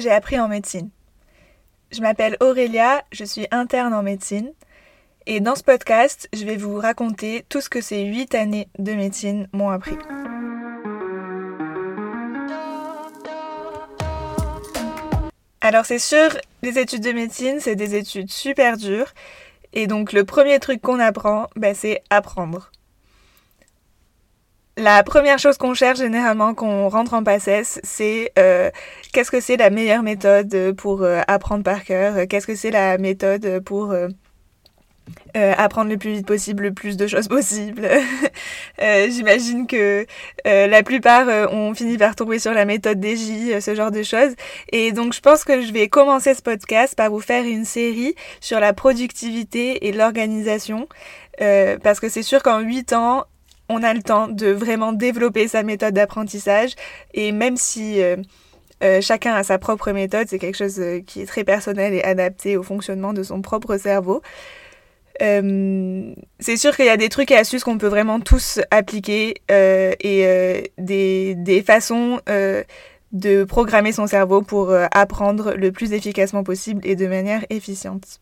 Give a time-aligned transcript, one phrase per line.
[0.00, 0.90] j'ai appris en médecine.
[1.90, 4.52] Je m'appelle Aurélia, je suis interne en médecine.
[5.26, 8.92] Et dans ce podcast, je vais vous raconter tout ce que ces 8 années de
[8.92, 9.96] médecine m'ont appris.
[15.60, 19.12] Alors c'est sûr, les études de médecine, c'est des études super dures.
[19.72, 22.70] Et donc le premier truc qu'on apprend, bah, c'est apprendre.
[24.78, 28.70] La première chose qu'on cherche généralement quand on rentre en PACES, c'est euh,
[29.12, 32.96] qu'est-ce que c'est la meilleure méthode pour euh, apprendre par cœur, qu'est-ce que c'est la
[32.96, 34.06] méthode pour euh,
[35.34, 37.88] apprendre le plus vite possible, le plus de choses possible?
[38.78, 40.06] J'imagine que
[40.44, 44.36] la plupart ont fini par tomber sur la méthode DJ, ce genre de choses.
[44.70, 48.14] Et donc je pense que je vais commencer ce podcast par vous faire une série
[48.40, 50.86] sur la productivité et l'organisation.
[51.36, 53.24] parce que c'est sûr qu'en 8 ans,
[53.68, 56.74] on a le temps de vraiment développer sa méthode d'apprentissage.
[57.14, 58.16] Et même si euh,
[58.82, 62.02] euh, chacun a sa propre méthode, c'est quelque chose euh, qui est très personnel et
[62.02, 64.22] adapté au fonctionnement de son propre cerveau.
[65.20, 70.70] c'est sûr qu'il y a des trucs et astuces qu'on peut vraiment tous appliquer et
[70.78, 72.20] des, des, façons
[73.10, 78.20] de programmer son cerveau pour apprendre le plus efficacement possible et de manière efficiente.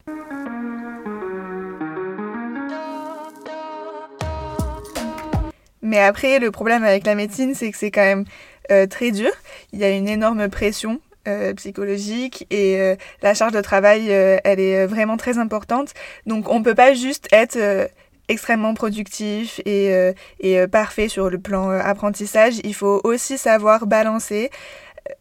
[5.87, 8.25] Mais après, le problème avec la médecine, c'est que c'est quand même
[8.73, 9.31] euh, très dur.
[9.73, 14.59] Il y a une énorme pression euh, psychologique et euh, la charge de travail, elle
[14.59, 15.95] est vraiment très importante.
[16.27, 17.89] Donc on ne peut pas juste être
[18.28, 22.55] extrêmement productif et, parfait sur le plan apprentissage.
[22.65, 24.50] Il faut aussi savoir balancer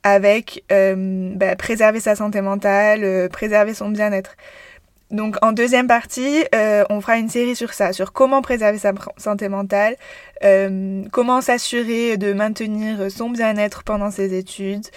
[0.01, 4.35] avec bah, préserver sa santé mentale, préserver son bien-être.
[5.11, 8.91] Donc en deuxième partie, euh, on fera une série sur ça, sur comment préserver sa
[9.17, 9.95] santé mentale,
[10.43, 14.87] euh, comment s'assurer de maintenir son bien-être pendant ses études,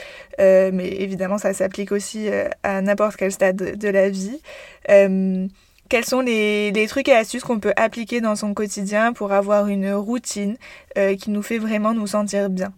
[0.40, 2.28] euh, mais évidemment ça s'applique aussi
[2.62, 4.40] à n'importe quel stade de, la vie.
[4.86, 9.68] quels sont les, les, trucs et astuces qu'on peut appliquer dans son quotidien pour avoir
[9.68, 10.56] une routine
[11.18, 12.72] qui nous fait vraiment nous sentir bien?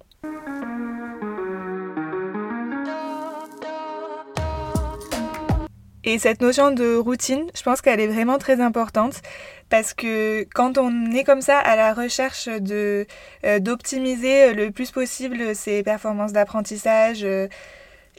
[6.04, 9.20] Et cette notion de routine, je pense qu'elle est vraiment très importante
[9.68, 13.06] parce que quand on est comme ça à la recherche de
[13.44, 17.48] euh, d'optimiser le plus possible ses performances d'apprentissage euh,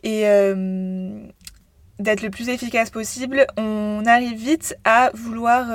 [0.03, 1.09] et euh,
[2.00, 5.68] d'être le plus efficace possible, on arrive vite à vouloir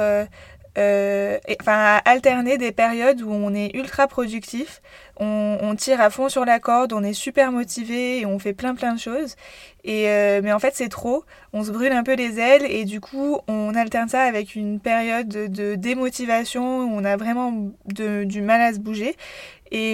[0.79, 4.83] euh, enfin, alterner des périodes où on est ultra productif,
[5.19, 8.75] on, tire à fond sur la corde, on est super motivé et on fait plein
[8.75, 9.37] plein de choses.
[9.85, 12.85] Et euh, mais en fait, c'est trop, on se brûle un peu les ailes et
[12.85, 18.43] du coup, on alterne ça avec une période de démotivation où on a vraiment du
[18.43, 19.17] mal à se bouger.
[19.73, 19.93] Et,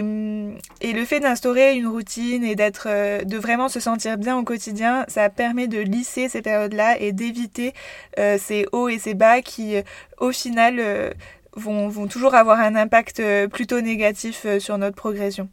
[0.81, 4.43] et, le fait d'instaurer une routine et d'être, euh, de vraiment se sentir bien au
[4.43, 7.73] quotidien, ça permet de lisser ces périodes-là et d'éviter
[8.19, 9.83] euh, ces hauts et ces bas qui, euh,
[10.19, 11.15] au final,
[11.55, 15.49] vont, vont, toujours avoir un impact plutôt négatif sur notre progression.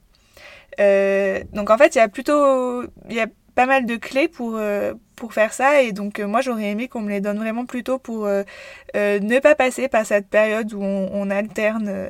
[0.78, 3.28] donc en fait, il y a plutôt, il y a
[3.60, 5.82] pas mal de clés pour, euh, pour faire ça.
[5.82, 8.44] Et donc, euh, moi, j'aurais aimé qu'on me les donne vraiment plus tôt pour euh,
[8.96, 12.10] ne pas passer par cette période où on, alterne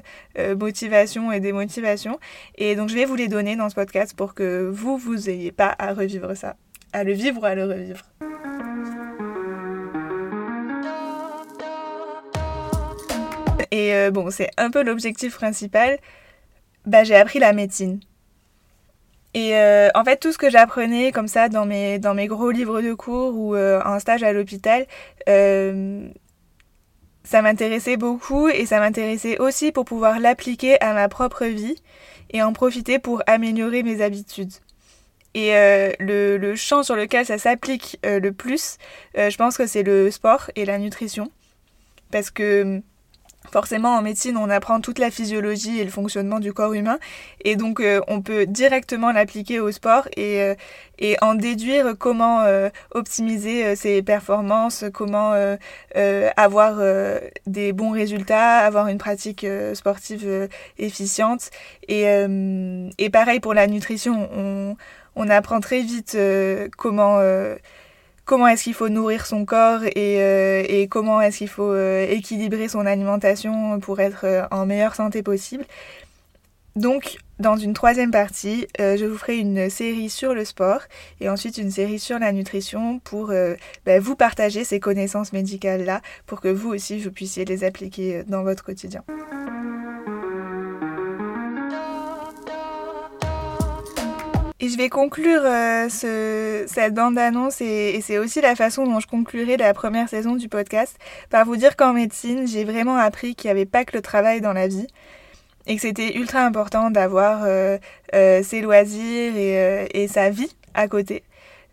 [0.56, 2.20] motivation et démotivation.
[2.60, 5.52] Et donc, je vais vous les donner dans ce podcast pour que vous, vous n'ayez
[5.52, 6.56] pas à revivre ça.
[6.94, 8.04] À le vivre ou à le revivre.
[13.72, 15.98] Et bon, c'est un peu l'objectif principal.
[16.86, 18.02] Bah, j'ai appris la médecine.
[19.34, 22.50] Et euh, en fait, tout ce que j'apprenais comme ça dans mes, dans mes gros
[22.50, 24.88] livres de cours ou euh, en stage à l'hôpital,
[25.28, 26.07] euh,
[27.23, 31.75] ça m'intéressait beaucoup et ça m'intéressait aussi pour pouvoir l'appliquer à ma propre vie
[32.31, 34.54] et en profiter pour améliorer mes habitudes.
[35.36, 38.77] Et le, le, champ sur lequel ça s'applique le plus,
[39.15, 41.31] je pense que c'est le sport et la nutrition.
[42.12, 42.81] Parce que
[43.51, 47.00] Forcément, en médecine, on apprend toute la physiologie et le fonctionnement du corps humain,
[47.44, 50.53] et donc euh, on peut directement l'appliquer au sport et, euh,
[51.00, 55.33] et en déduire comment euh, optimiser ses performances, comment
[56.38, 56.80] avoir
[57.47, 61.50] des bons résultats, avoir une pratique sportive efficiente.
[61.88, 62.06] Et,
[62.97, 64.75] et pareil pour la nutrition, on,
[65.15, 66.15] on apprend très vite
[66.77, 67.19] comment
[68.30, 72.68] comment est-ce qu'il faut nourrir son corps et, euh, comment est-ce qu'il faut euh, équilibrer
[72.68, 75.66] son alimentation pour être euh, en meilleure santé possible.
[76.76, 80.81] Donc, dans une troisième partie, je vous ferai une série sur le sport
[81.20, 83.34] et ensuite une série sur la nutrition pour
[83.86, 88.44] bah, vous partager ces connaissances médicales-là pour que vous aussi, vous puissiez les appliquer dans
[88.44, 89.04] votre quotidien.
[94.69, 99.57] Je vais conclure euh, ce, cette bande-annonce et c'est aussi la façon dont je conclurai
[99.57, 100.98] la première saison du podcast
[101.30, 104.42] par vous dire qu'en médecine, j'ai vraiment appris qu'il n'y avait pas que le travail
[104.42, 104.88] dans la vie
[105.68, 107.77] et que c'était ultra important d'avoir euh,
[108.13, 111.24] euh, ses loisirs et, et, sa vie à côté.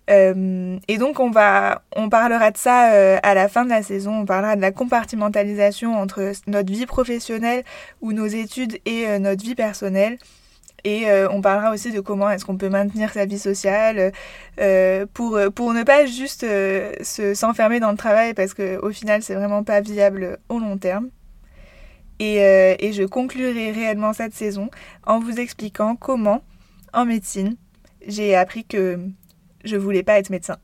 [0.09, 2.91] et donc on va, on parlera de ça
[3.23, 4.21] à la fin de la saison.
[4.21, 7.65] On parlera de la compartimentalisation entre notre vie professionnelle
[8.01, 10.19] ou nos études et notre vie personnelle.
[10.85, 14.13] Et euh, on parlera aussi de comment est-ce qu'on peut maintenir sa vie sociale
[14.61, 19.35] euh, pour, pour ne pas juste euh, s'enfermer dans le travail parce qu'au final c'est
[19.35, 21.11] vraiment pas viable au long terme.
[22.19, 24.71] Et, et je conclurai réellement cette saison
[25.07, 26.43] en vous expliquant comment
[26.95, 27.57] en médecine
[28.07, 28.99] j'ai appris que
[29.65, 30.57] je voulais pas être médecin.